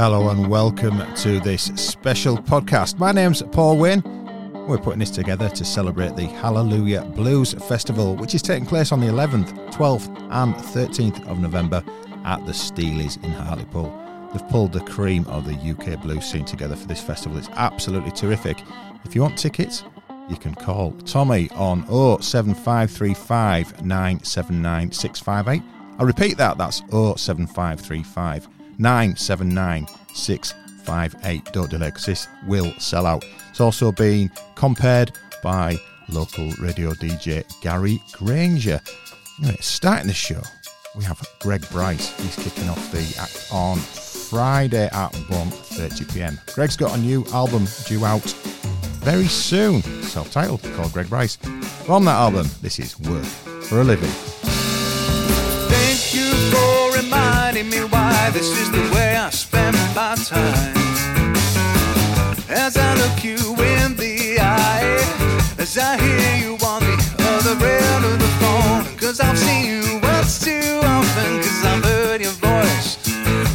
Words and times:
Hello 0.00 0.30
and 0.30 0.48
welcome 0.48 1.02
to 1.16 1.40
this 1.40 1.64
special 1.74 2.38
podcast. 2.38 2.98
My 2.98 3.12
name's 3.12 3.42
Paul 3.42 3.76
Wynn. 3.76 4.02
We're 4.66 4.78
putting 4.78 5.00
this 5.00 5.10
together 5.10 5.50
to 5.50 5.62
celebrate 5.62 6.16
the 6.16 6.24
Hallelujah 6.24 7.02
Blues 7.02 7.52
Festival, 7.52 8.16
which 8.16 8.34
is 8.34 8.40
taking 8.40 8.64
place 8.64 8.92
on 8.92 9.00
the 9.00 9.08
11th, 9.08 9.52
12th, 9.74 10.08
and 10.30 10.54
13th 10.54 11.28
of 11.28 11.38
November 11.38 11.84
at 12.24 12.42
the 12.46 12.52
Steelies 12.52 13.22
in 13.22 13.30
Hartlepool. 13.30 13.92
They've 14.32 14.48
pulled 14.48 14.72
the 14.72 14.80
cream 14.80 15.26
of 15.26 15.44
the 15.44 15.52
UK 15.52 16.00
blues 16.00 16.24
scene 16.24 16.46
together 16.46 16.76
for 16.76 16.88
this 16.88 17.02
festival. 17.02 17.36
It's 17.36 17.50
absolutely 17.50 18.12
terrific. 18.12 18.56
If 19.04 19.14
you 19.14 19.20
want 19.20 19.36
tickets, 19.36 19.84
you 20.30 20.36
can 20.36 20.54
call 20.54 20.92
Tommy 21.04 21.50
on 21.50 21.82
07535 22.22 23.84
979 23.84 24.92
658. 24.92 25.62
I'll 25.98 26.06
repeat 26.06 26.38
that, 26.38 26.56
that's 26.56 26.78
07535 26.88 28.48
979 28.80 29.86
658. 30.14 31.44
Don't 31.52 31.70
delay 31.70 31.88
because 31.88 32.06
this 32.06 32.28
will 32.46 32.72
sell 32.78 33.06
out. 33.06 33.24
It's 33.50 33.60
also 33.60 33.92
been 33.92 34.30
compared 34.54 35.12
by 35.42 35.78
local 36.08 36.50
radio 36.60 36.92
DJ 36.92 37.44
Gary 37.60 38.00
Granger. 38.12 38.80
Anyway, 39.40 39.56
starting 39.60 40.08
the 40.08 40.14
show, 40.14 40.40
we 40.96 41.04
have 41.04 41.22
Greg 41.40 41.68
Bryce. 41.70 42.16
He's 42.20 42.36
kicking 42.36 42.68
off 42.68 42.90
the 42.90 43.16
act 43.20 43.48
on 43.52 43.78
Friday 43.78 44.86
at 44.86 45.12
1.30 45.12 46.14
pm. 46.14 46.40
Greg's 46.54 46.76
got 46.76 46.96
a 46.96 47.00
new 47.00 47.24
album 47.32 47.66
due 47.86 48.04
out 48.04 48.22
very 49.00 49.26
soon, 49.26 49.82
self 50.02 50.30
titled, 50.30 50.62
called 50.74 50.92
Greg 50.92 51.08
Bryce. 51.08 51.36
From 51.86 52.04
that 52.04 52.16
album, 52.16 52.46
this 52.62 52.78
is 52.78 52.98
Work 53.00 53.24
for 53.24 53.80
a 53.80 53.84
Living. 53.84 54.10
Thank 55.68 56.14
you 56.14 56.32
for 56.50 56.96
reminding 56.96 57.70
me 57.70 57.84
this 58.32 58.56
is 58.58 58.70
the 58.70 58.94
way 58.94 59.16
I 59.16 59.30
spend 59.30 59.76
my 59.94 60.14
time. 60.14 60.76
As 62.48 62.76
I 62.76 62.94
look 62.94 63.24
you 63.24 63.36
in 63.36 63.96
the 63.96 64.38
eye, 64.40 64.98
as 65.58 65.76
I 65.76 65.98
hear 65.98 66.36
you 66.42 66.52
on 66.64 66.80
the 66.82 66.96
other 67.34 67.56
end 67.66 68.04
of 68.04 68.18
the 68.18 68.30
phone, 68.40 68.84
cause 68.98 69.20
I've 69.20 69.38
seen 69.38 69.64
you 69.66 70.00
once 70.02 70.44
too 70.44 70.80
often, 70.82 71.38
cause 71.38 71.64
I've 71.64 71.84
heard 71.84 72.20
your 72.20 72.36
voice 72.38 72.98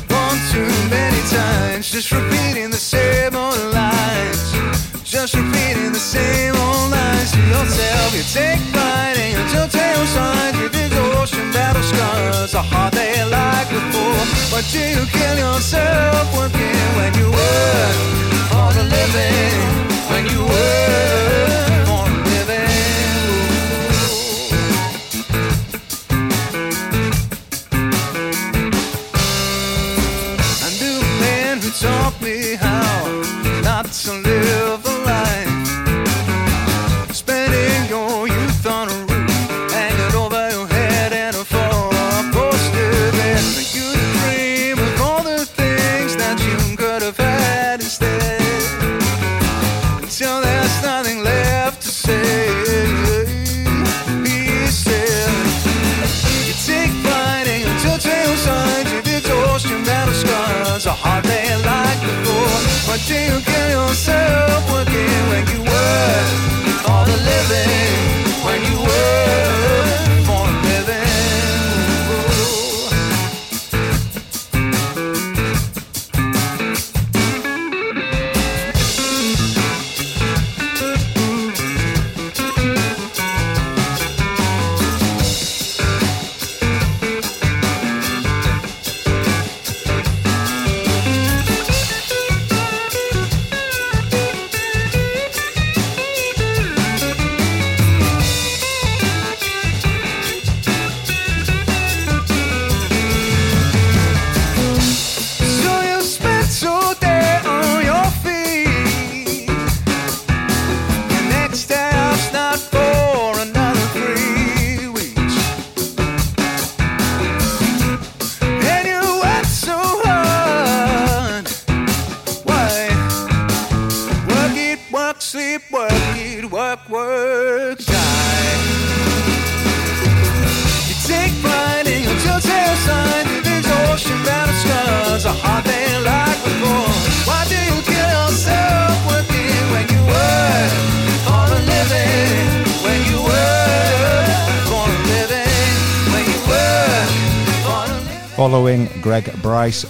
one 0.10 0.40
too 0.52 0.72
many 0.90 1.22
times, 1.30 1.90
just 1.90 2.12
repeating 2.12 2.70
the 2.70 2.84
same 2.96 3.36
old 3.36 3.74
lines, 3.74 4.52
just 5.04 5.36
repeating 5.36 5.92
the 5.94 6.06
same 6.16 6.56
old 6.56 6.92
lines 6.92 7.32
to 7.32 7.42
yourself. 7.48 8.16
You 8.16 8.24
take 8.34 8.62
pride 8.74 9.18
in 9.18 9.32
your 9.32 9.70
signs, 10.08 10.95
exhaustion, 11.78 11.98
battle 11.98 12.48
scars, 12.48 12.54
a 12.54 12.62
heart 12.62 12.94
they 12.94 13.24
like 13.26 13.70
before. 13.70 14.26
But 14.52 14.66
do 14.72 14.80
you 14.80 15.06
kill 15.08 15.38
yourself 15.38 16.26
working 16.36 16.76
when 16.98 17.14
you 17.16 17.30
work 17.30 17.98
for 18.52 18.70
a 18.80 18.84
living? 18.84 19.60
When 20.10 20.26
you 20.28 20.42
work 20.44 21.95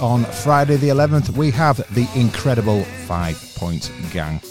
On 0.02 0.26
Friday 0.26 0.76
the 0.76 0.90
11th, 0.90 1.30
we 1.38 1.52
have 1.52 1.78
the 1.94 2.08
incredible 2.16 2.84
Five 3.08 3.40
Point 3.56 3.92
Gang. 4.12 4.42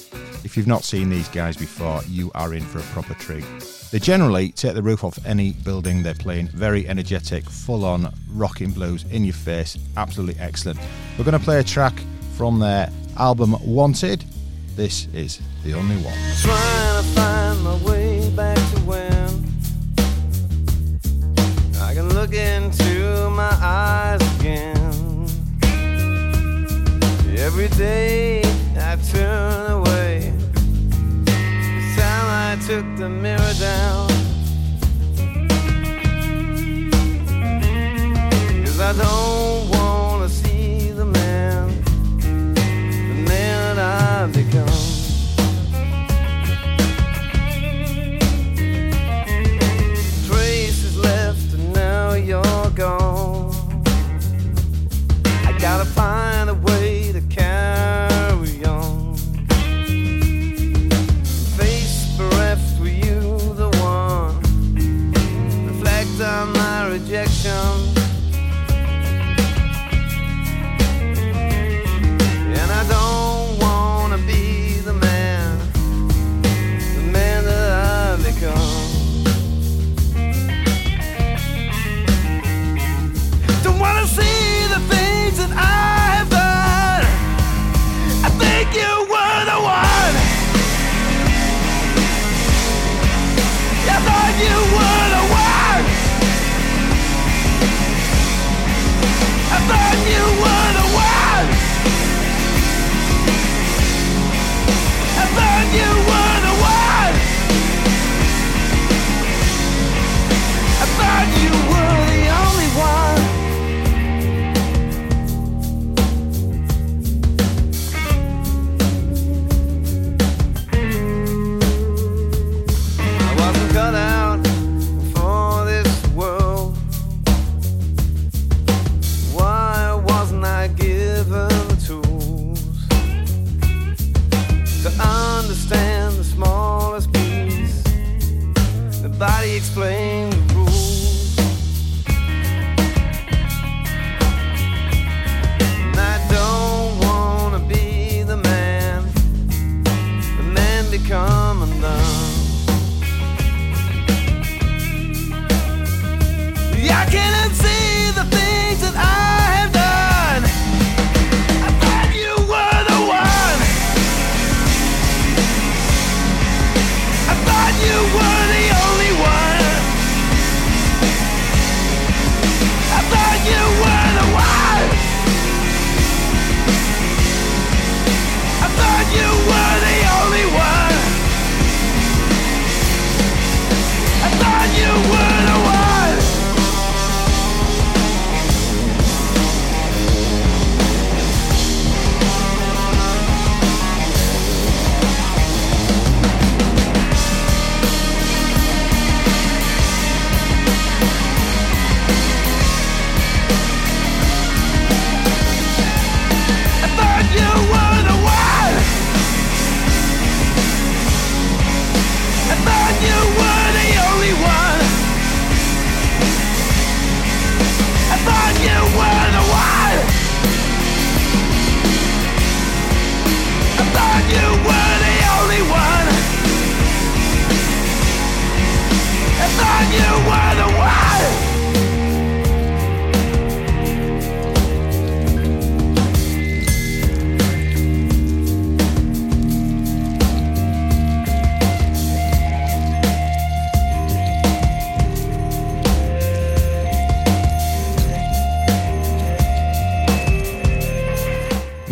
If 0.42 0.56
you've 0.56 0.66
not 0.66 0.84
seen 0.84 1.10
these 1.10 1.28
guys 1.28 1.56
before, 1.56 2.02
you 2.08 2.30
are 2.34 2.54
in 2.54 2.62
for 2.62 2.78
a 2.78 2.82
proper 2.82 3.14
treat. 3.14 3.44
They 3.90 3.98
generally 3.98 4.52
take 4.52 4.74
the 4.74 4.82
roof 4.82 5.04
off 5.04 5.18
any 5.26 5.52
building 5.52 6.02
they're 6.02 6.14
playing. 6.14 6.48
Very 6.48 6.88
energetic, 6.88 7.44
full 7.44 7.84
on 7.84 8.12
rocking 8.30 8.70
blues 8.70 9.04
in 9.10 9.24
your 9.24 9.34
face. 9.34 9.76
Absolutely 9.96 10.40
excellent. 10.40 10.78
We're 11.18 11.24
going 11.24 11.38
to 11.38 11.44
play 11.44 11.58
a 11.60 11.64
track 11.64 11.94
from 12.36 12.58
their 12.58 12.90
album 13.16 13.56
Wanted. 13.64 14.24
This 14.76 15.08
is 15.14 15.40
the 15.62 15.74
only 15.74 15.96
one. 15.96 16.14
I 21.80 21.94
can 21.94 22.08
look 22.08 22.32
into 22.32 23.30
my 23.30 23.56
eyes 23.60 24.33
Every 27.44 27.68
day 27.68 28.40
I 28.74 28.96
turn 29.12 29.70
away. 29.70 30.32
This 31.24 31.96
time 31.96 32.26
I 32.26 32.56
took 32.66 32.86
the 32.96 33.10
mirror 33.10 33.54
down. 33.60 34.08
Cause 38.64 38.80
I 38.80 38.92
don't 38.96 39.33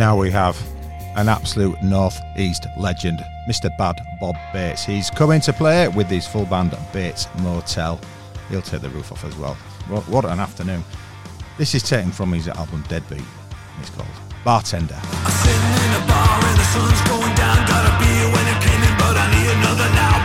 now 0.02 0.16
we 0.16 0.32
have 0.32 0.60
an 1.14 1.28
absolute 1.28 1.80
northeast 1.80 2.66
legend, 2.76 3.20
Mr. 3.48 3.70
Bad 3.78 4.00
Bob 4.18 4.34
Bates. 4.52 4.84
He's 4.84 5.10
coming 5.10 5.40
to 5.42 5.52
play 5.52 5.86
with 5.86 6.08
his 6.08 6.26
full 6.26 6.44
band 6.44 6.76
Bates 6.92 7.28
Motel. 7.38 8.00
He'll 8.48 8.62
take 8.62 8.80
the 8.80 8.88
roof 8.88 9.12
off 9.12 9.24
as 9.24 9.36
well. 9.36 9.54
What, 9.86 10.02
what 10.08 10.24
an 10.24 10.40
afternoon! 10.40 10.82
This 11.56 11.76
is 11.76 11.84
taken 11.84 12.10
from 12.10 12.32
his 12.32 12.48
album 12.48 12.82
Deadbeat. 12.88 13.22
It's 13.80 13.90
called 13.90 14.08
Bartender. 14.44 14.98
I'm 15.00 15.30
sitting 15.30 15.76
in 15.86 16.02
a 16.02 16.06
bar 16.08 16.46
and 16.48 16.58
the 16.58 16.64
sun's 16.74 17.00
going 17.06 17.34
down. 17.36 17.64
Got 17.68 17.86
a 17.86 17.92
beer 18.02 18.26
when 18.34 18.46
it 18.50 18.58
came 18.60 18.82
in, 18.82 18.94
but 18.98 19.14
I 19.16 19.26
need 19.30 19.50
another 19.54 19.88
now. 19.94 20.21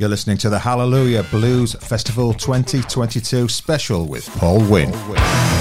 You're 0.00 0.08
listening 0.08 0.38
to 0.38 0.48
the 0.48 0.58
Hallelujah 0.58 1.24
Blues 1.24 1.74
Festival 1.74 2.32
2022 2.32 3.48
special 3.48 4.06
with 4.06 4.26
Paul 4.38 4.60
Wynn. 4.64 4.90
Paul 4.90 5.10
Wynn. 5.10 5.59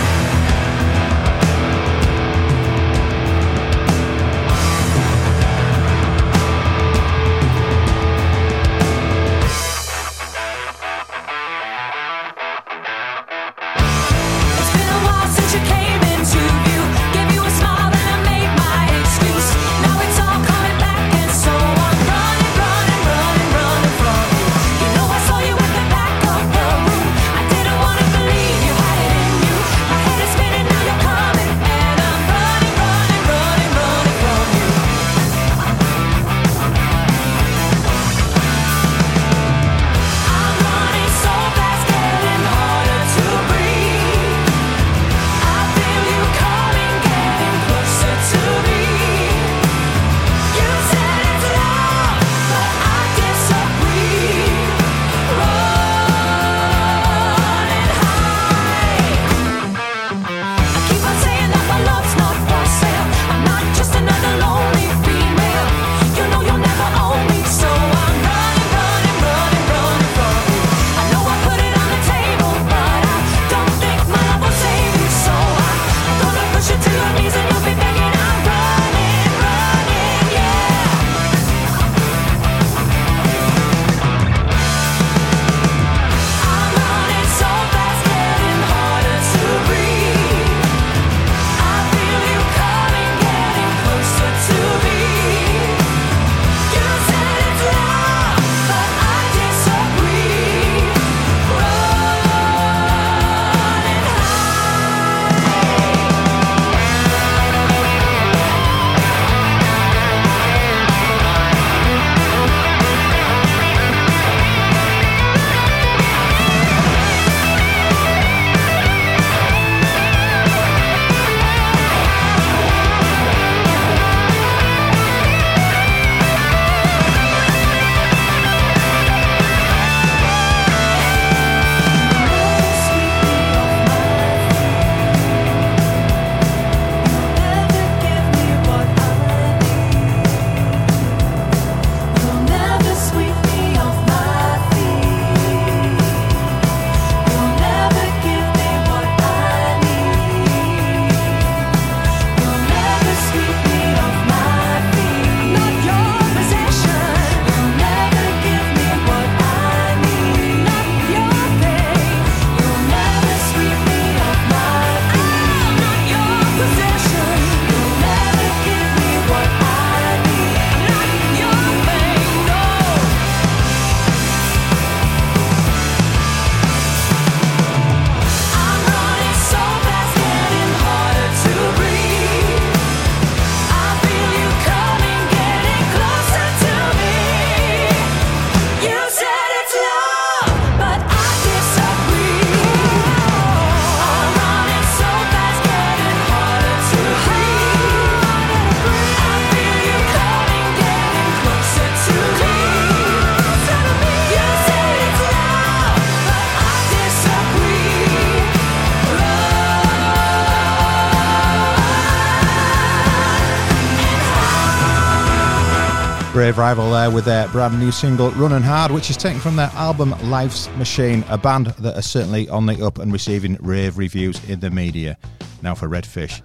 Dave 216.50 216.58
Rival 216.58 216.89
there 216.89 217.12
with 217.12 217.25
their 217.25 217.48
brand 217.50 217.79
new 217.79 217.91
single 217.91 218.32
Running 218.32 218.63
Hard, 218.63 218.91
which 218.91 219.12
is 219.12 219.18
taken 219.18 219.39
from 219.39 219.56
their 219.56 219.70
album 219.75 220.15
Life's 220.32 220.68
Machine, 220.77 221.24
a 221.29 221.38
band 221.38 221.68
that 221.77 221.96
are 221.96 222.01
certainly 222.01 222.50
on 222.50 222.65
the 222.65 222.84
up 222.84 222.98
and 222.98 223.13
receiving 223.13 223.56
rave 223.62 224.00
reviews 224.00 224.44
in 224.50 224.60
the 224.60 224.72
media. 224.72 225.15
Now 225.62 225.75
for 225.75 225.88
Redfish. 225.88 226.41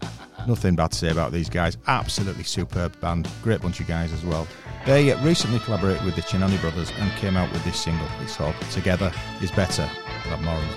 Nothing 0.47 0.77
bad 0.77 0.91
to 0.91 0.99
say 0.99 1.09
about 1.09 1.33
these 1.33 1.49
guys. 1.49 1.79
Absolutely 1.87 2.45
superb 2.45 3.01
band. 3.01 3.27
Great 3.43 3.63
bunch 3.63 3.81
of 3.81 3.87
guys 3.87 4.13
as 4.13 4.23
well. 4.27 4.47
They 4.85 5.15
recently 5.23 5.59
collaborated 5.61 6.05
with 6.05 6.17
the 6.17 6.21
Cinelli 6.21 6.61
brothers 6.61 6.93
and 6.99 7.11
came 7.13 7.39
out 7.39 7.51
with 7.51 7.65
this 7.65 7.81
single. 7.81 8.07
It's 8.21 8.37
called 8.37 8.55
Together 8.73 9.11
is 9.41 9.53
Better. 9.53 9.89
We'll 10.27 10.37
have 10.37 10.43
more 10.43 10.53
on 10.53 10.69
the 10.69 10.75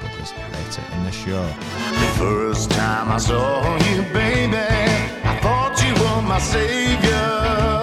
brothers 0.00 0.32
later 0.52 0.82
in 0.96 1.04
the 1.04 1.12
show. 1.12 1.46
The 1.46 2.14
first 2.18 2.72
time 2.72 3.12
I 3.12 3.18
saw 3.18 3.76
you, 3.92 4.02
baby, 4.12 4.56
I 4.56 5.38
thought 5.40 5.80
you 5.86 5.94
were 6.02 6.22
my 6.22 6.40
savior. 6.40 7.73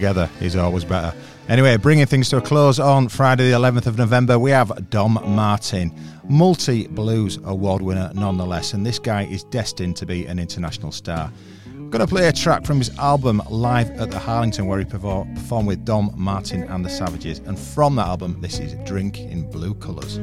Together 0.00 0.30
is 0.40 0.56
always 0.56 0.82
better. 0.82 1.14
Anyway, 1.50 1.76
bringing 1.76 2.06
things 2.06 2.30
to 2.30 2.38
a 2.38 2.40
close 2.40 2.80
on 2.80 3.06
Friday, 3.06 3.50
the 3.50 3.56
11th 3.56 3.86
of 3.86 3.98
November, 3.98 4.38
we 4.38 4.50
have 4.50 4.88
Dom 4.88 5.18
Martin, 5.36 5.92
multi 6.26 6.86
blues 6.86 7.38
award 7.44 7.82
winner 7.82 8.10
nonetheless, 8.14 8.72
and 8.72 8.86
this 8.86 8.98
guy 8.98 9.24
is 9.24 9.44
destined 9.44 9.96
to 9.96 10.06
be 10.06 10.24
an 10.24 10.38
international 10.38 10.90
star. 10.90 11.30
I'm 11.66 11.90
going 11.90 12.00
to 12.00 12.06
play 12.06 12.28
a 12.28 12.32
track 12.32 12.64
from 12.64 12.78
his 12.78 12.96
album 12.98 13.42
Live 13.50 13.90
at 13.90 14.10
the 14.10 14.18
Harlington, 14.18 14.66
where 14.66 14.78
he 14.78 14.86
performed 14.86 15.66
with 15.66 15.84
Dom 15.84 16.14
Martin 16.16 16.62
and 16.62 16.82
the 16.82 16.88
Savages, 16.88 17.40
and 17.40 17.58
from 17.58 17.96
that 17.96 18.06
album, 18.06 18.40
this 18.40 18.58
is 18.58 18.72
Drink 18.86 19.18
in 19.18 19.50
Blue 19.50 19.74
Colours. 19.74 20.18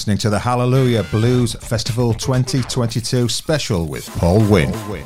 Listening 0.00 0.16
to 0.16 0.30
the 0.30 0.38
Hallelujah 0.38 1.02
Blues 1.10 1.52
Festival 1.56 2.14
2022 2.14 3.28
special 3.28 3.84
with 3.84 4.08
Paul 4.16 4.40
Wynn. 4.48 4.70
Ooh, 4.70 4.99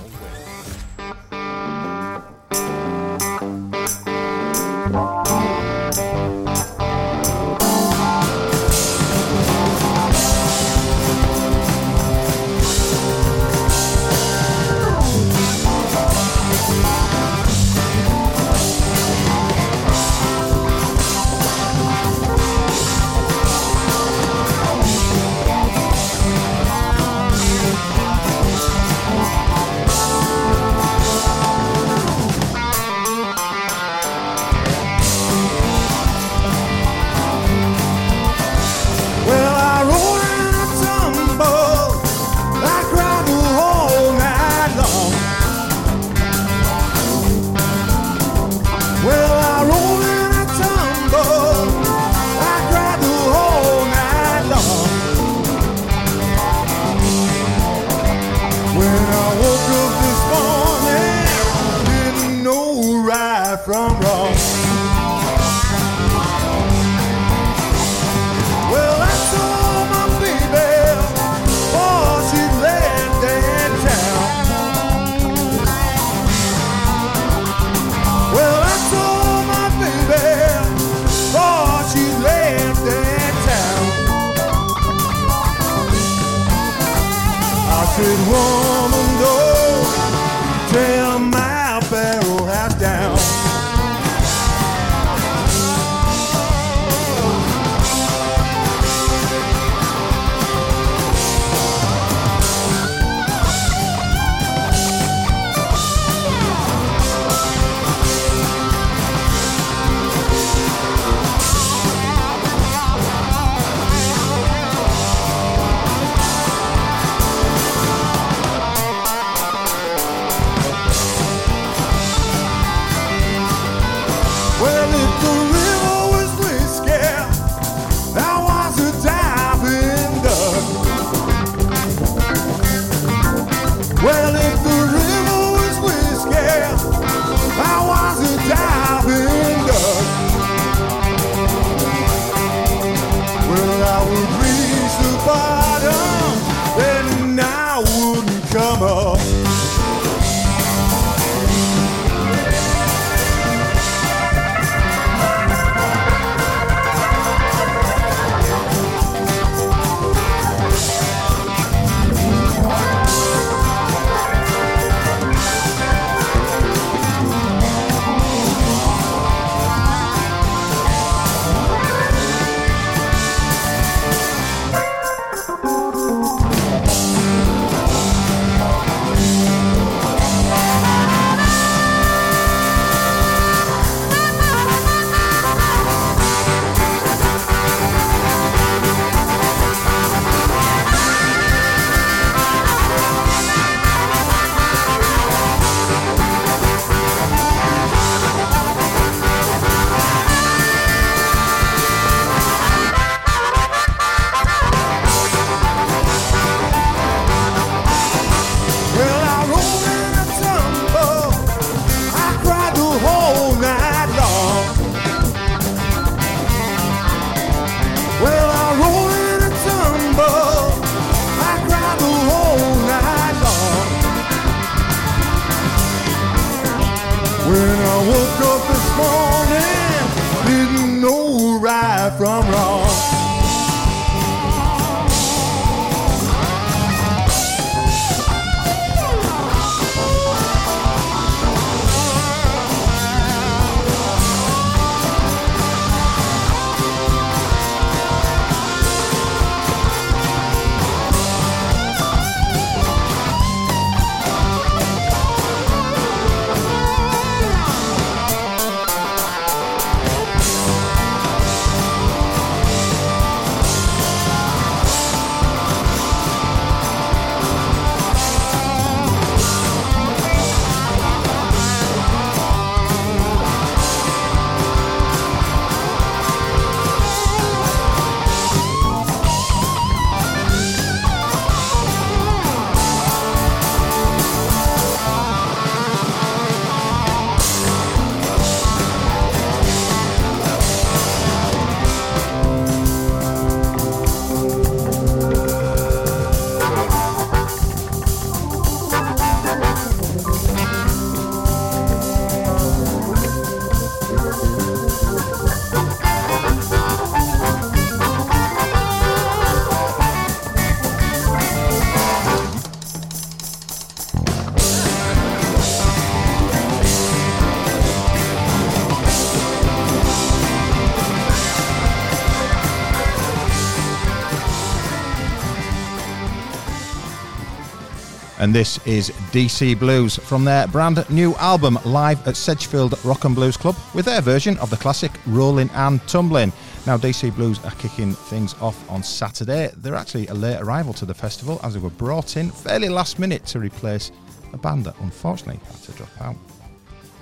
This 328.55 328.79
is 328.87 329.11
DC 329.33 329.77
Blues 329.81 330.14
from 330.14 330.45
their 330.45 330.69
brand 330.69 331.05
new 331.11 331.35
album 331.38 331.77
live 331.85 332.25
at 332.29 332.37
Sedgefield 332.37 333.05
Rock 333.05 333.25
and 333.25 333.35
Blues 333.35 333.57
Club 333.57 333.75
with 333.95 334.05
their 334.05 334.21
version 334.21 334.57
of 334.59 334.71
the 334.71 334.77
classic 334.77 335.11
Rolling 335.27 335.69
and 335.71 336.01
Tumbling. 336.07 336.53
Now, 336.87 336.97
DC 336.97 337.35
Blues 337.35 337.59
are 337.64 337.73
kicking 337.73 338.12
things 338.12 338.55
off 338.61 338.88
on 338.88 339.03
Saturday. 339.03 339.73
They're 339.79 339.97
actually 339.97 340.29
a 340.29 340.35
late 340.35 340.61
arrival 340.61 340.93
to 340.93 341.05
the 341.05 341.12
festival 341.12 341.59
as 341.64 341.75
they 341.75 341.81
were 341.81 341.90
brought 341.90 342.37
in 342.37 342.49
fairly 342.53 342.88
last 342.88 343.19
minute 343.19 343.45
to 343.47 343.59
replace 343.59 344.12
a 344.53 344.57
band 344.57 344.85
that 344.85 345.01
unfortunately 345.01 345.61
had 345.67 345.83
to 345.83 345.93
drop 345.93 346.21
out. 346.21 346.37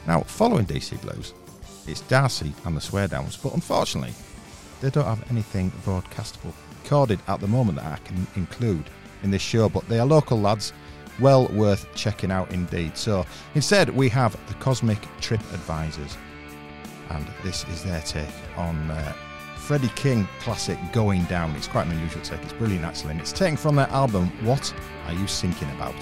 Now, 0.07 0.21
following 0.25 0.67
DC 0.67 1.01
Blues, 1.01 1.33
it's 1.87 2.03
Darcy 2.03 2.53
and 2.67 2.77
the 2.77 2.81
Sweardowns, 2.83 3.43
but 3.43 3.55
unfortunately, 3.55 4.13
they 4.83 4.91
don't 4.91 5.07
have 5.07 5.31
anything 5.31 5.71
broadcastable 5.87 6.53
recorded 6.83 7.21
at 7.27 7.41
the 7.41 7.49
moment 7.49 7.79
that 7.79 7.87
I 7.87 7.97
can 8.05 8.27
include 8.37 8.85
in 9.23 9.31
this 9.31 9.41
show, 9.41 9.71
but 9.71 9.89
they 9.89 9.99
are 9.99 10.05
local 10.07 10.39
lads, 10.39 10.75
well 11.21 11.49
worth 11.49 11.87
checking 11.95 12.31
out 12.31 12.51
indeed. 12.53 12.97
So 12.97 13.27
instead, 13.55 13.91
we 13.91 14.09
have 14.11 14.37
the 14.49 14.55
Cosmic 14.55 14.99
Trip 15.21 15.41
Advisors, 15.53 16.17
and 17.11 17.27
this 17.43 17.65
is 17.69 17.85
their 17.85 18.01
take 18.03 18.29
on 18.57 18.91
uh, 18.91 19.13
Freddie 19.57 19.89
King 19.95 20.29
classic 20.41 20.79
Going 20.93 21.25
Down. 21.25 21.55
It's 21.57 21.69
quite 21.69 21.87
an 21.87 21.93
unusual 21.93 22.23
take, 22.23 22.43
it's 22.43 22.53
brilliant 22.53 22.85
actually, 22.85 23.13
and 23.13 23.21
it's 23.21 23.33
taken 23.33 23.57
from 23.57 23.77
their 23.77 23.89
album 23.89 24.27
What 24.45 24.75
Are 25.07 25.15
You 25.15 25.27
Thinking 25.27 25.71
About? 25.71 25.95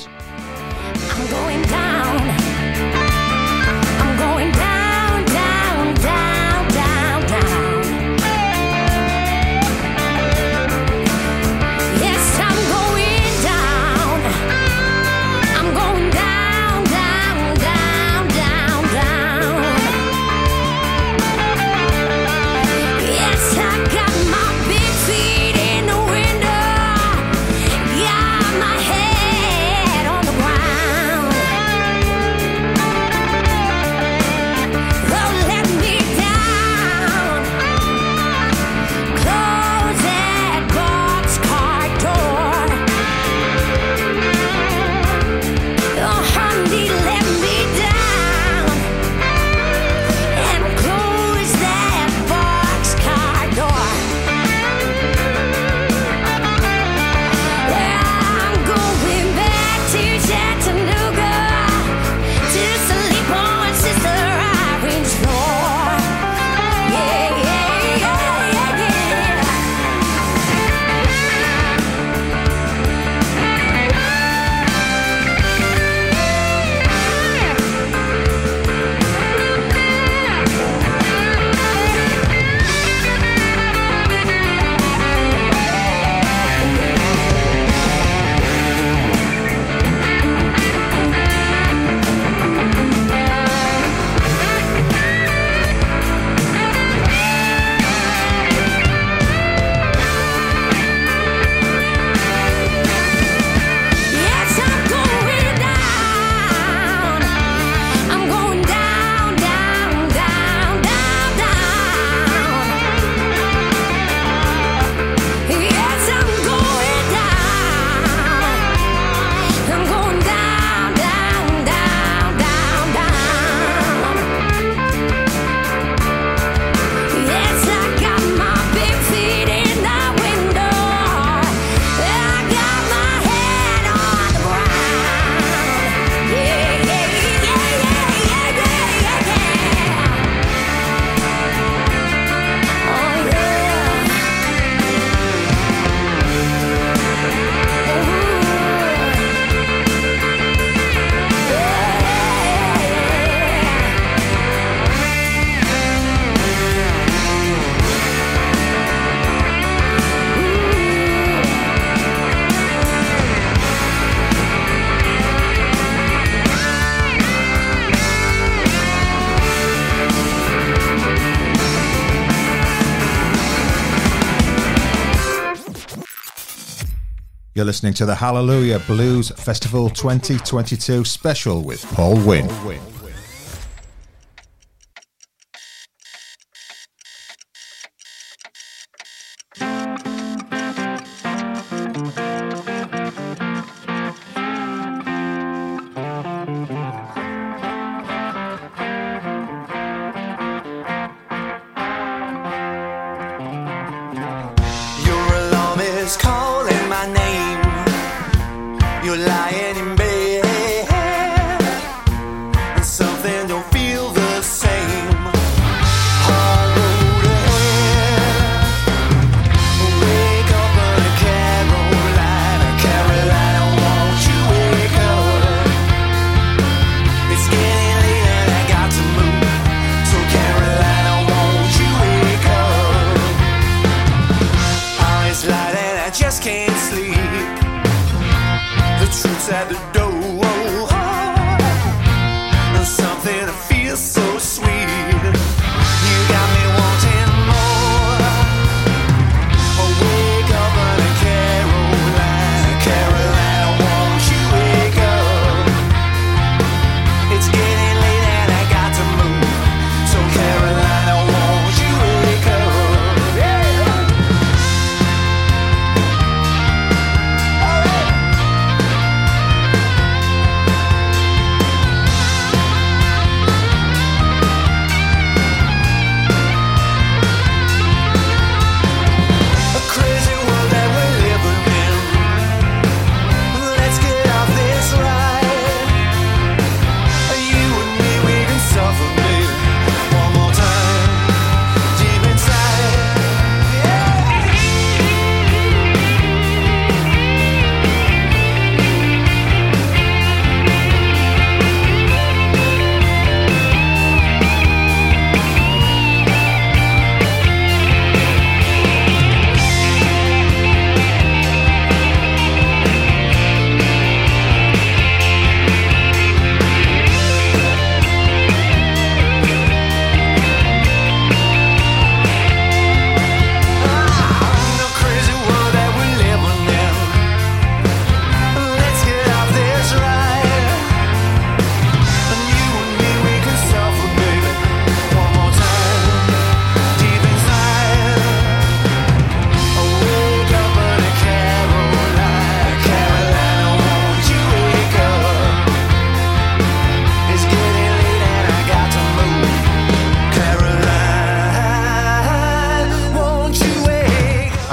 You're 177.61 177.67
listening 177.67 177.93
to 177.93 178.07
the 178.07 178.15
Hallelujah 178.15 178.79
Blues 178.87 179.29
Festival 179.33 179.91
2022 179.91 181.05
special 181.05 181.63
with 181.63 181.85
Paul 181.93 182.15
Wynn. 182.27 182.49
Paul 182.49 182.69
Wynn. 182.69 183.00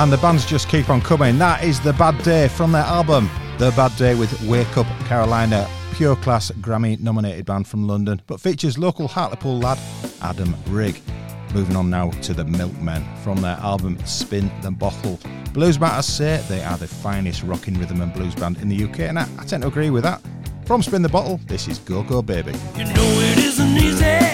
and 0.08 0.14
the 0.14 0.18
bands 0.20 0.46
just 0.46 0.70
keep 0.70 0.90
on 0.90 1.02
coming. 1.02 1.38
That 1.38 1.66
is 1.66 1.82
The 1.82 1.92
Bad 1.92 2.24
Day 2.24 2.48
from 2.48 2.72
their 2.72 2.84
album, 2.84 3.30
The 3.58 3.72
Bad 3.72 3.94
Day 3.98 4.16
with 4.16 4.42
Wake 4.44 4.78
Up 4.78 4.88
Carolina, 5.06 5.70
pure 5.96 6.16
class 6.16 6.50
Grammy 6.62 6.98
nominated 7.02 7.46
band 7.46 7.68
from 7.68 7.86
London, 7.86 8.22
but 8.26 8.40
features 8.40 8.78
local 8.78 9.10
Hartlepool 9.10 9.60
lad 9.60 9.78
Adam 10.22 10.56
Rigg. 10.68 11.02
Moving 11.54 11.76
on 11.76 11.90
now 11.90 12.12
to 12.12 12.34
The 12.34 12.46
Milkmen 12.46 13.04
from 13.22 13.42
their 13.42 13.58
album 13.58 14.00
Spin 14.06 14.50
the 14.62 14.72
Bottle. 14.72 15.20
Blues 15.52 15.78
Matters 15.78 16.06
say 16.06 16.42
they 16.48 16.64
are 16.64 16.78
the 16.78 16.88
finest 16.88 17.44
rocking 17.44 17.78
rhythm 17.78 18.00
and 18.00 18.14
blues 18.14 18.34
band 18.34 18.60
in 18.60 18.70
the 18.70 18.82
UK, 18.86 19.02
and 19.02 19.20
I, 19.20 19.28
I 19.38 19.44
tend 19.44 19.64
to 19.64 19.68
agree 19.68 19.90
with 19.90 20.04
that. 20.04 20.22
From 20.66 20.82
Spin 20.82 21.02
the 21.02 21.10
Bottle, 21.10 21.38
this 21.48 21.68
is 21.68 21.80
Go 21.80 22.02
Go 22.04 22.22
Baby. 22.22 22.54
You 22.78 22.86
know 22.86 24.27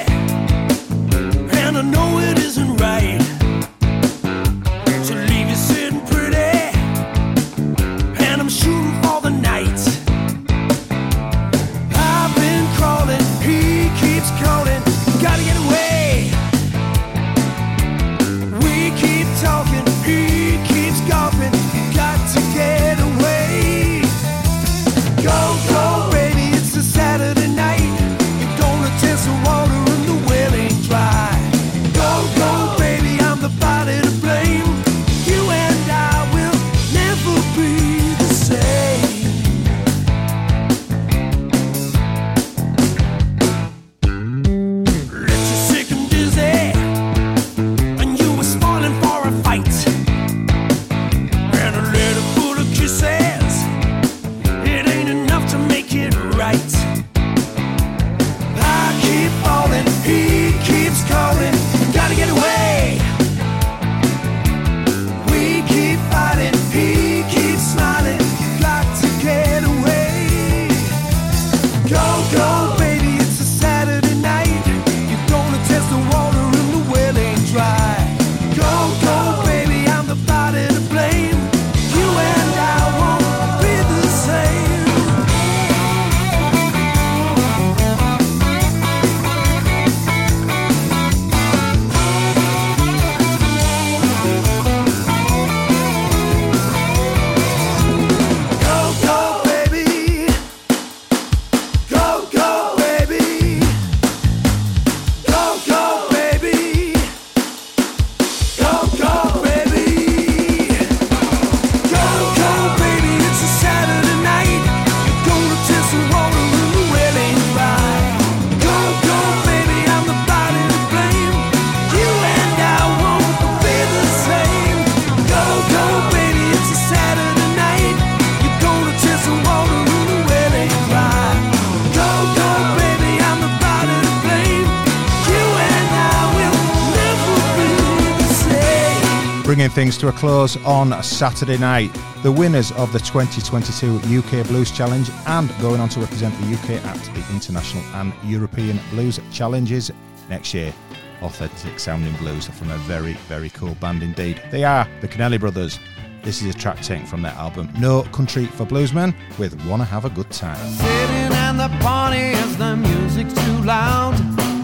brings 139.94 139.98
to 139.98 140.08
a 140.08 140.20
close 140.20 140.58
on 140.66 141.04
Saturday 141.04 141.58
night. 141.58 141.92
The 142.24 142.32
winners 142.32 142.72
of 142.74 142.92
the 142.94 143.00
2022 143.00 144.20
UK 144.20 144.48
Blues 144.48 144.72
Challenge 144.72 145.10
and 145.28 145.50
going 145.62 145.80
on 145.80 145.90
to 145.90 146.00
represent 146.00 146.34
the 146.40 146.54
UK 146.54 146.84
at 146.86 146.98
the 147.14 147.34
International 147.34 147.84
and 147.96 148.14
European 148.24 148.80
Blues 148.92 149.20
Challenges 149.32 149.92
next 150.30 150.54
year. 150.54 150.74
Authentic 151.22 151.80
sounding 151.80 152.14
blues 152.16 152.48
from 152.48 152.72
a 152.72 152.78
very, 152.80 153.14
very 153.28 153.50
cool 153.50 153.76
band 153.76 154.04
indeed. 154.04 154.42
They 154.52 154.64
are 154.64 154.88
the 155.02 155.08
Cinelli 155.08 155.40
Brothers. 155.40 155.80
This 156.24 156.42
is 156.42 156.56
a 156.56 156.58
track 156.58 156.82
taken 156.82 157.06
from 157.06 157.22
their 157.22 157.34
album 157.34 157.70
No 157.78 158.04
Country 158.04 158.46
for 158.46 158.66
Bluesmen 158.66 159.14
with 159.38 159.54
Wanna 159.66 159.86
Have 159.86 160.06
a 160.06 160.10
Good 160.10 160.32
Time. 160.32 160.58
Sitting 160.72 161.38
in 161.48 161.58
the 161.58 161.70
party 161.82 162.34
the 162.58 163.34
too 163.36 163.64
loud. 163.64 164.16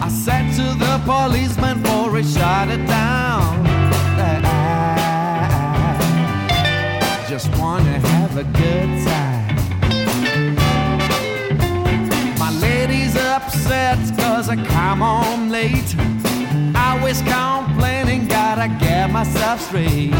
I 0.02 0.08
said 0.08 0.50
to 0.56 0.78
the 0.78 1.00
policeman 1.04 1.84
for 1.84 2.16
a 2.16 2.24
shot 2.24 2.68
it 2.68 2.86
down. 2.86 3.69
just 7.30 7.56
wanna 7.60 7.96
have 8.00 8.36
a 8.36 8.42
good 8.42 9.06
time. 9.06 9.54
My 12.40 12.50
lady's 12.60 13.14
upset 13.14 13.98
cause 14.18 14.48
I 14.48 14.56
come 14.56 14.98
home 14.98 15.48
late. 15.48 15.94
I 16.74 16.98
was 17.00 17.22
complaining, 17.22 18.26
gotta 18.26 18.66
get 18.80 19.12
myself 19.12 19.60
straight. 19.60 20.10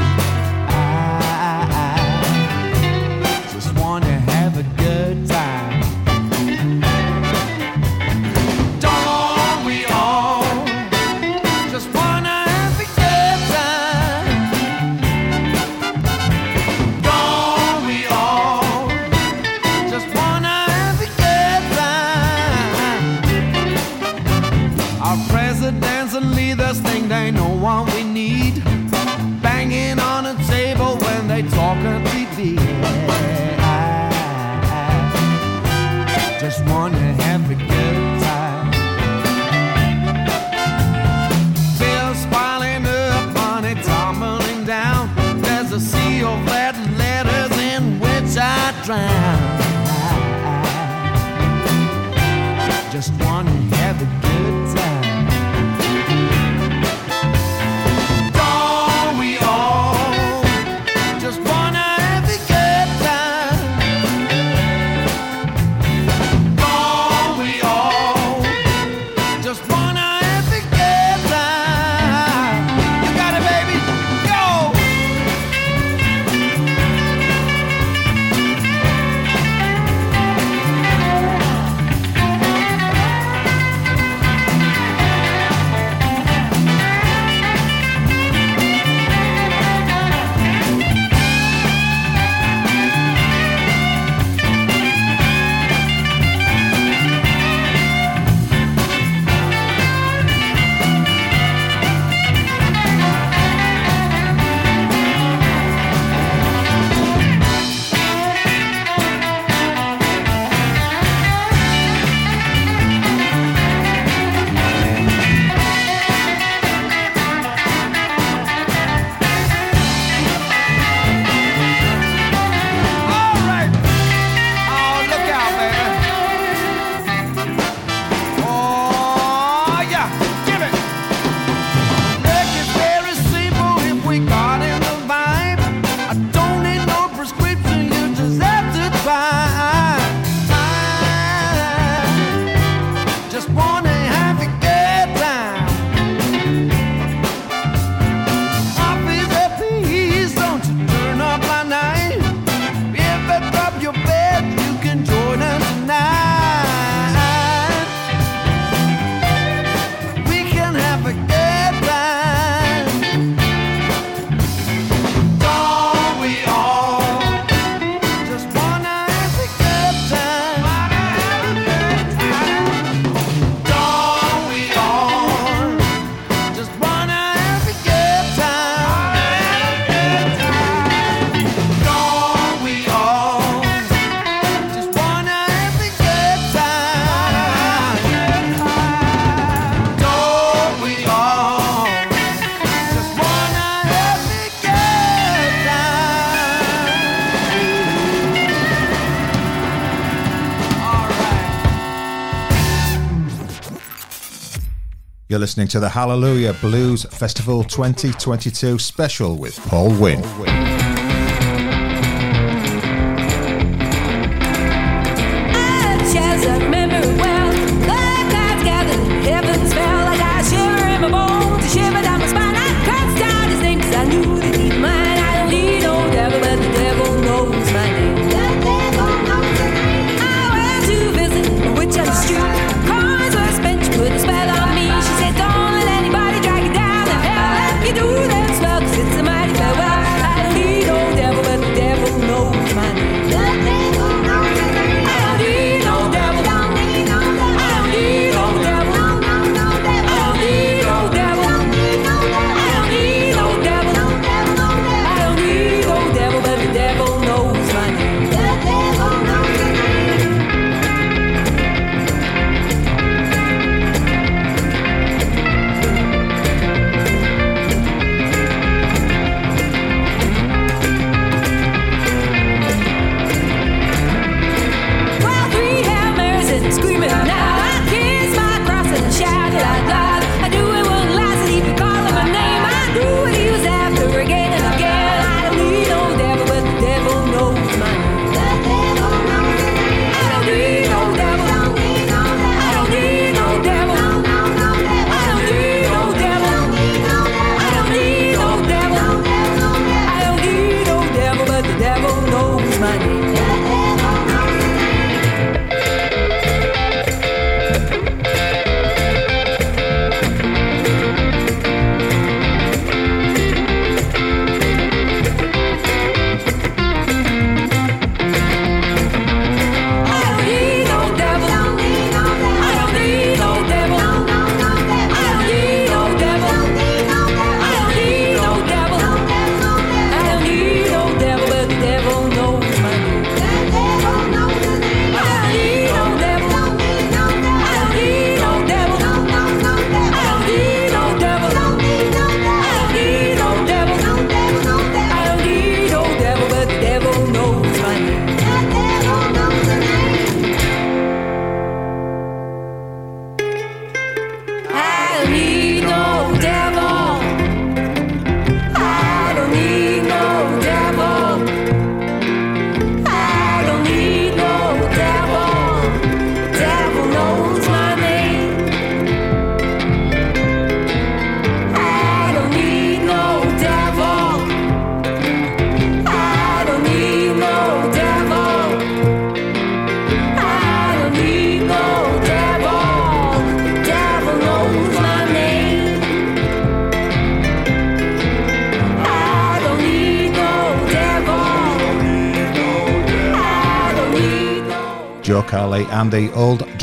You're 205.31 205.39
listening 205.39 205.69
to 205.69 205.79
the 205.79 205.89
Hallelujah 205.89 206.55
Blues 206.55 207.05
Festival 207.05 207.63
2022 207.63 208.81
special 208.81 209.37
with 209.37 209.57
Paul 209.61 209.91
Wynn. 209.95 210.21
Paul 210.21 210.41
Wynn. 210.41 210.70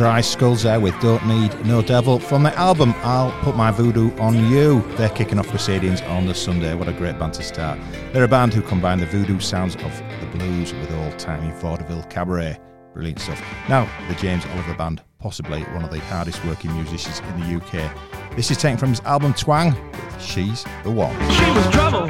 Dry 0.08 0.22
Skulls 0.22 0.64
there 0.64 0.80
with 0.80 0.98
Don't 1.02 1.28
Need 1.28 1.66
No 1.66 1.82
Devil 1.82 2.18
from 2.18 2.44
the 2.44 2.58
album 2.58 2.94
I'll 3.00 3.34
Put 3.42 3.58
My 3.58 3.72
Voodoo 3.72 4.16
on 4.20 4.50
You. 4.50 4.80
They're 4.96 5.10
kicking 5.10 5.38
off 5.38 5.50
Proceedings 5.50 6.02
on 6.04 6.26
the 6.26 6.34
Sunday. 6.34 6.74
What 6.76 6.88
a 6.88 6.94
great 6.94 7.20
band 7.20 7.34
to 7.34 7.44
start. 7.44 7.78
They're 8.14 8.24
a 8.24 8.28
band 8.30 8.54
who 8.54 8.62
combine 8.62 9.02
the 9.02 9.06
voodoo 9.06 9.42
sounds 9.42 9.76
of 9.76 10.02
the 10.22 10.28
blues 10.32 10.72
with 10.72 10.90
old 10.94 11.20
timey 11.20 11.52
vaudeville 11.60 12.04
cabaret. 12.04 12.58
Brilliant 12.94 13.20
stuff. 13.20 13.44
Now, 13.68 13.86
the 14.08 14.16
James 14.16 14.46
Oliver 14.46 14.76
Band, 14.76 15.04
possibly 15.20 15.64
one 15.64 15.84
of 15.84 15.92
the 15.92 16.00
hardest 16.00 16.42
working 16.46 16.74
musicians 16.74 17.20
in 17.20 17.42
the 17.42 17.58
UK. 17.58 18.34
This 18.38 18.50
is 18.50 18.56
taken 18.56 18.78
from 18.78 18.92
his 18.92 19.02
album 19.02 19.34
Twang 19.34 19.76
with 19.92 20.22
She's 20.22 20.64
the 20.86 20.90
One. 20.90 21.14
She 21.32 21.52
was 21.52 21.70
trouble, 21.74 22.08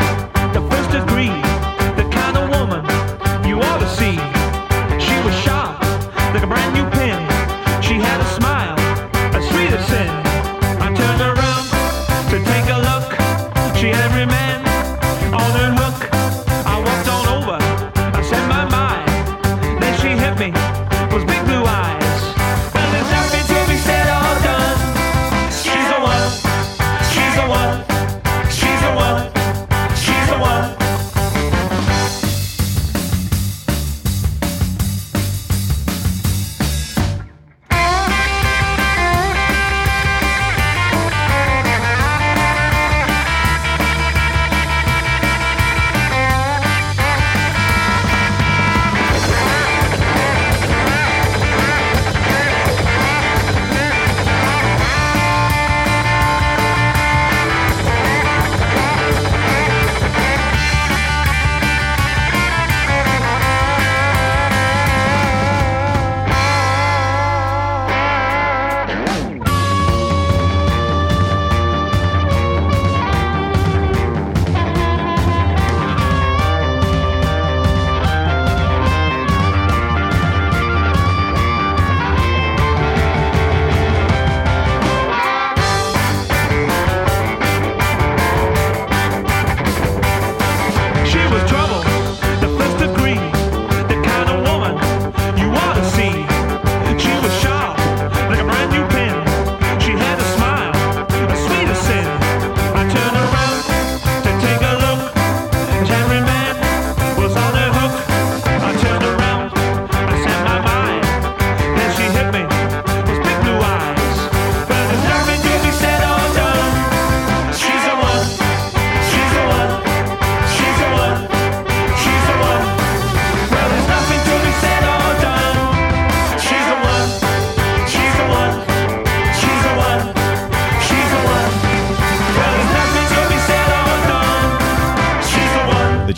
the 0.54 0.64
first 0.70 0.92
degree, 0.92 1.34
the 1.96 2.08
kind 2.12 2.38
of 2.38 2.48
woman 2.52 2.86
you 3.44 3.60
ought 3.60 3.80
to 3.80 3.90
see. 3.90 4.47
Sin. 9.82 10.27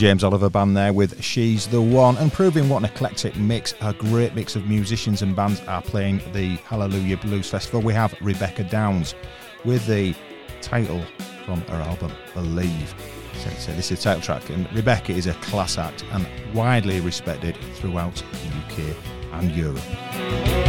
James 0.09 0.23
Oliver 0.23 0.49
Band 0.49 0.75
there 0.75 0.91
with 0.91 1.23
She's 1.23 1.67
the 1.67 1.83
One, 1.83 2.17
and 2.17 2.33
proving 2.33 2.67
what 2.67 2.79
an 2.79 2.85
eclectic 2.85 3.35
mix, 3.35 3.75
a 3.79 3.93
great 3.93 4.33
mix 4.33 4.55
of 4.55 4.65
musicians 4.67 5.21
and 5.21 5.35
bands 5.35 5.61
are 5.67 5.83
playing 5.83 6.19
the 6.33 6.55
Hallelujah 6.65 7.17
Blues 7.17 7.47
Festival. 7.47 7.79
We 7.79 7.93
have 7.93 8.15
Rebecca 8.19 8.63
Downes 8.63 9.13
with 9.65 9.85
the 9.85 10.15
title 10.63 11.03
from 11.45 11.61
her 11.61 11.75
album 11.75 12.11
Believe. 12.33 12.95
So, 13.35 13.51
so 13.51 13.71
this 13.73 13.91
is 13.91 13.99
the 13.99 14.03
title 14.03 14.23
track, 14.23 14.49
and 14.49 14.67
Rebecca 14.73 15.11
is 15.11 15.27
a 15.27 15.33
class 15.33 15.77
act 15.77 16.03
and 16.11 16.25
widely 16.55 17.01
respected 17.01 17.55
throughout 17.75 18.15
the 18.15 18.47
UK 18.63 18.95
and 19.33 19.51
Europe. 19.51 20.68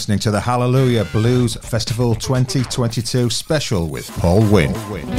listening 0.00 0.18
to 0.18 0.30
the 0.30 0.40
Hallelujah 0.40 1.04
Blues 1.12 1.56
Festival 1.56 2.14
2022 2.14 3.28
special 3.28 3.86
with 3.86 4.10
Paul 4.12 4.40
Wynn. 4.50 4.72
Paul 4.72 4.92
Wynn. 4.92 5.09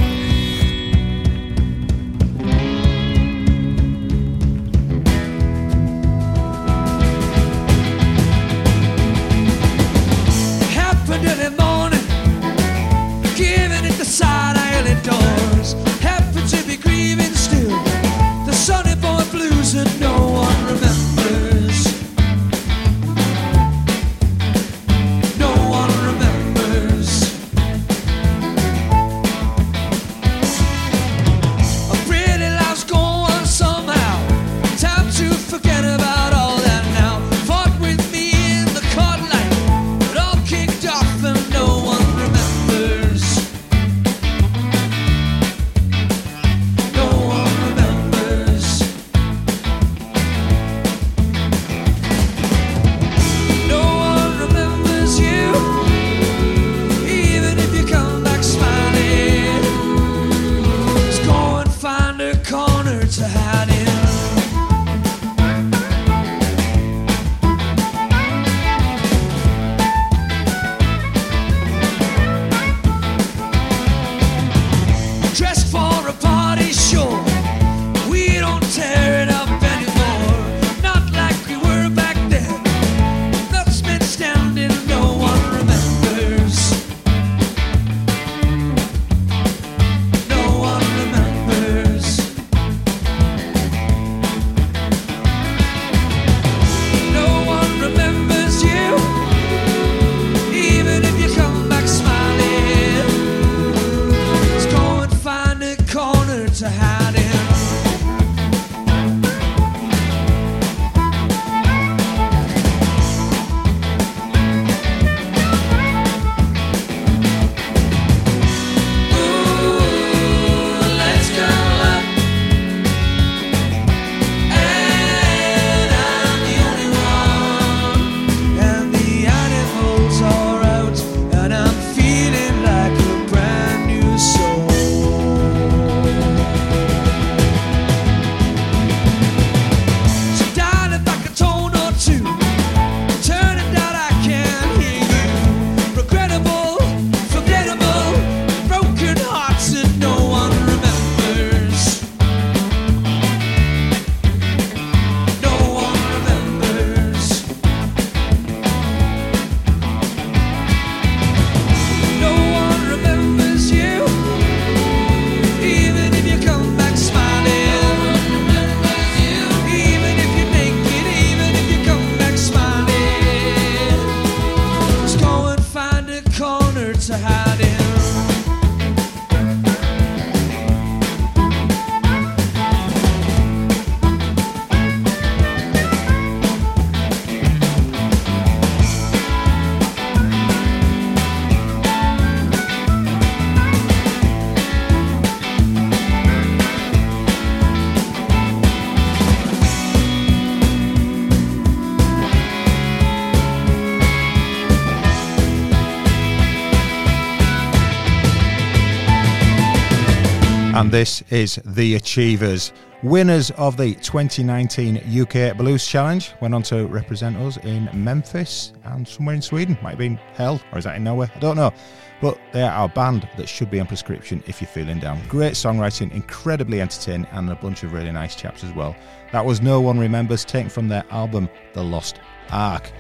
This 210.92 211.24
is 211.30 211.56
The 211.64 211.96
Achievers. 211.96 212.74
Winners 213.02 213.50
of 213.52 213.78
the 213.78 213.96
2019 213.96 214.98
UK 215.22 215.56
Blues 215.56 215.88
Challenge 215.88 216.34
went 216.42 216.54
on 216.54 216.64
to 216.64 216.86
represent 216.88 217.38
us 217.38 217.56
in 217.64 217.90
Memphis 217.94 218.74
and 218.84 219.08
somewhere 219.08 219.36
in 219.36 219.42
Sweden. 219.42 219.78
Might 219.82 219.92
have 219.92 220.00
been 220.00 220.18
Hell, 220.34 220.62
or 220.74 220.80
is 220.80 220.84
that 220.84 220.98
in 220.98 221.06
nowhere? 221.06 221.32
I 221.34 221.40
don't 221.40 221.56
know. 221.56 221.72
But 222.20 222.38
they 222.52 222.62
are 222.62 222.72
our 222.72 222.90
band 222.90 223.26
that 223.38 223.48
should 223.48 223.72
be 223.72 223.80
on 223.80 223.88
prescription 223.88 224.44
if 224.48 224.60
you're 224.60 224.68
feeling 224.68 225.00
down. 225.00 225.26
Great 225.30 225.54
songwriting, 225.54 226.12
incredibly 226.12 226.82
entertaining, 226.82 227.26
and 227.32 227.50
a 227.50 227.56
bunch 227.56 227.84
of 227.84 227.94
really 227.94 228.12
nice 228.12 228.36
chaps 228.36 228.62
as 228.62 228.74
well. 228.74 228.94
That 229.32 229.46
was 229.46 229.62
No 229.62 229.80
One 229.80 229.98
Remembers, 229.98 230.44
taken 230.44 230.70
from 230.70 230.90
their 230.90 231.06
album 231.10 231.48
The 231.72 231.86
Lost 231.86 232.20
Ark. 232.50 232.92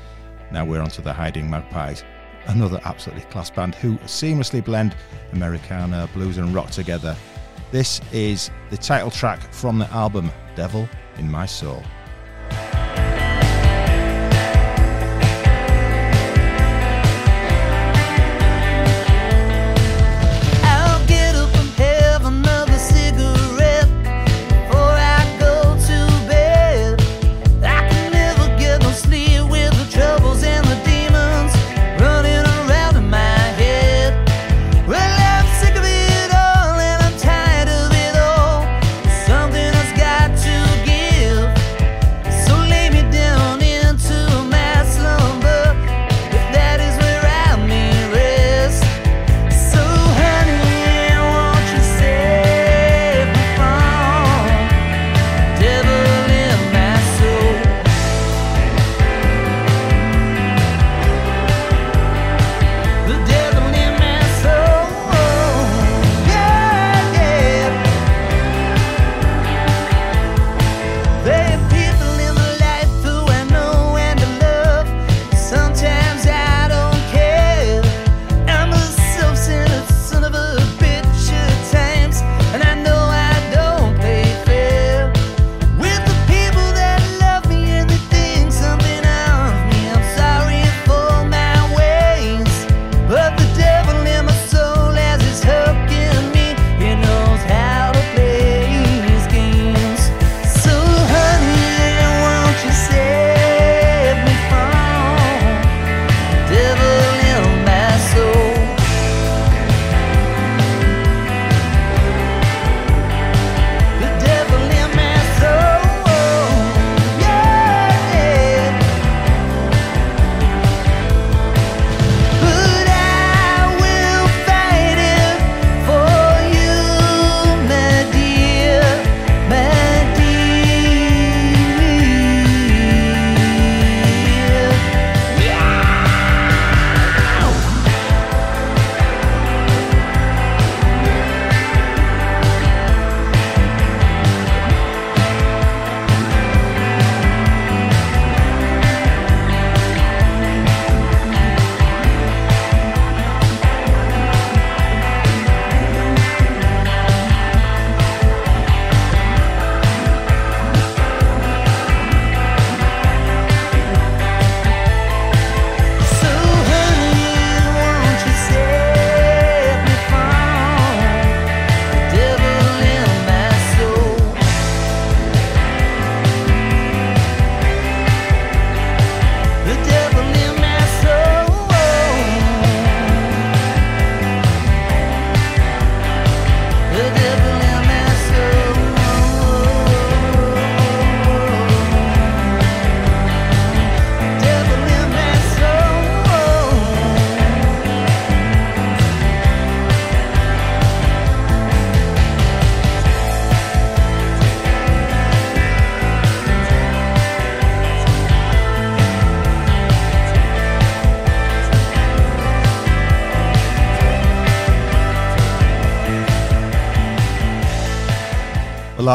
Now 0.49 0.63
we're 0.63 0.79
on 0.79 0.91
to 0.91 1.01
the 1.01 1.11
Hiding 1.11 1.49
Magpies, 1.49 2.05
another 2.45 2.79
absolutely 2.85 3.25
class 3.25 3.49
band 3.49 3.75
who 3.75 3.97
seamlessly 3.97 4.63
blend 4.63 4.95
Americana, 5.33 6.07
blues, 6.13 6.37
and 6.37 6.55
rock 6.55 6.71
together. 6.71 7.17
This 7.71 8.01
is 8.11 8.51
the 8.69 8.75
title 8.75 9.09
track 9.09 9.39
from 9.53 9.79
the 9.79 9.87
album 9.91 10.29
Devil 10.55 10.89
in 11.17 11.31
My 11.31 11.45
Soul. 11.45 11.81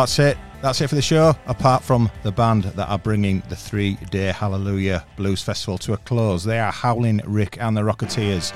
That's 0.00 0.18
it. 0.18 0.36
That's 0.60 0.80
it 0.82 0.88
for 0.88 0.94
the 0.94 1.00
show. 1.00 1.34
Apart 1.46 1.82
from 1.82 2.10
the 2.22 2.30
band 2.30 2.64
that 2.64 2.86
are 2.88 2.98
bringing 2.98 3.42
the 3.48 3.56
three 3.56 3.94
day 4.10 4.26
Hallelujah 4.26 5.02
Blues 5.16 5.42
Festival 5.42 5.78
to 5.78 5.94
a 5.94 5.96
close, 5.96 6.44
they 6.44 6.58
are 6.58 6.70
Howling 6.70 7.22
Rick 7.24 7.56
and 7.60 7.74
the 7.74 7.80
Rocketeers. 7.80 8.52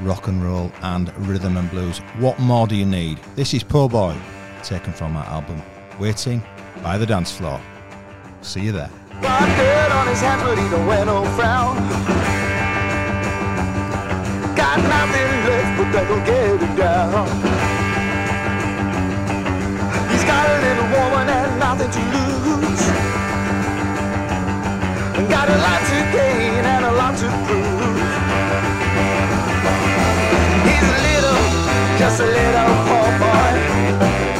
Rock 0.00 0.26
and 0.26 0.42
roll 0.42 0.72
and 0.80 1.14
rhythm 1.28 1.58
and 1.58 1.70
blues. 1.70 1.98
What 2.18 2.38
more 2.38 2.66
do 2.66 2.76
you 2.76 2.86
need? 2.86 3.18
This 3.36 3.52
is 3.52 3.62
Poor 3.62 3.90
Boy, 3.90 4.16
taken 4.62 4.94
from 4.94 5.16
our 5.16 5.26
album 5.26 5.60
Waiting 6.00 6.42
by 6.82 6.96
the 6.96 7.04
Dance 7.04 7.30
Floor. 7.30 7.60
See 8.40 8.62
you 8.62 8.72
there. 8.72 8.90
Got 14.56 14.78
nothing 14.78 15.30
left, 15.44 15.78
but 15.78 15.92
that'll 15.92 16.24
get 16.24 16.76
down. 16.76 17.53
Got 20.26 20.46
a 20.48 20.56
little 20.66 20.88
woman 20.96 21.28
and 21.28 21.58
nothing 21.58 21.90
to 21.90 22.02
lose. 22.14 22.84
Got 25.28 25.48
a 25.48 25.58
lot 25.66 25.80
to 25.90 25.98
gain 26.16 26.64
and 26.74 26.84
a 26.84 26.92
lot 26.92 27.14
to 27.18 27.28
prove. 27.46 27.98
He's 30.68 30.88
a 30.96 31.00
little, 31.08 31.42
just 31.98 32.20
a 32.20 32.26
little 32.26 32.74
poor 32.86 33.08
boy. 33.18 34.33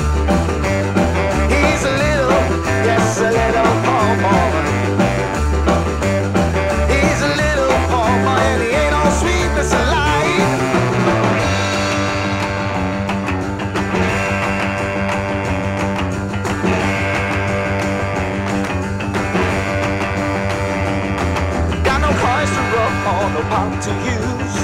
Or 23.06 23.28
no 23.34 23.42
pot 23.52 23.82
to 23.84 23.92
use. 24.16 24.56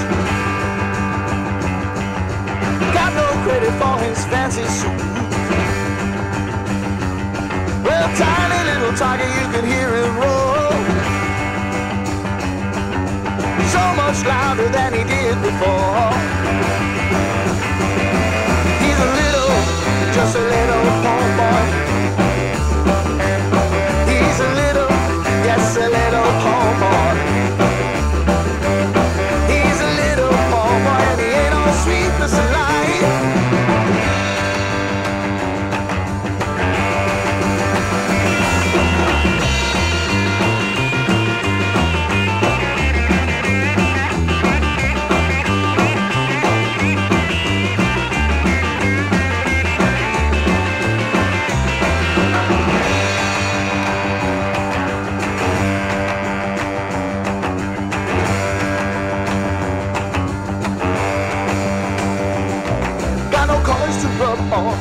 Got 2.97 3.11
no 3.13 3.27
credit 3.45 3.73
for 3.81 3.95
his 4.01 4.19
fancy 4.31 4.65
suit. 4.65 5.01
Well, 7.85 8.07
tiny 8.17 8.61
little 8.71 8.93
tiger, 8.97 9.29
you 9.39 9.45
can 9.53 9.65
hear 9.73 9.89
him 10.01 10.13
roar. 10.17 10.73
So 13.75 13.83
much 14.01 14.25
louder 14.25 14.69
than 14.69 14.91
he 14.97 15.03
did 15.03 15.35
before. 15.47 16.09
He's 18.81 18.99
a 19.07 19.09
little, 19.21 19.53
just 20.17 20.35
a 20.35 20.43
little 20.55 20.83
poor 21.03 21.25
boy. 21.39 21.63
He's 24.09 24.39
a 24.39 24.51
little, 24.61 24.91
yes, 25.45 25.77
a 25.77 25.87
little 25.99 26.29
poor 26.41 26.90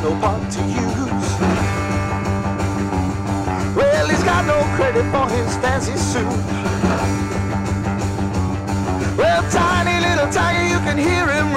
no 0.03 0.13
pot 0.19 0.51
to 0.51 0.61
use. 0.63 1.31
Well, 3.77 4.09
he's 4.09 4.25
got 4.25 4.47
no 4.47 4.59
credit 4.77 5.05
for 5.13 5.29
his 5.29 5.57
fancy 5.59 5.97
suit. 5.97 6.25
Well, 9.19 9.43
tiny 9.51 10.01
little 10.01 10.31
tiger, 10.33 10.67
you 10.67 10.79
can 10.79 10.97
hear 10.97 11.27
him 11.31 11.53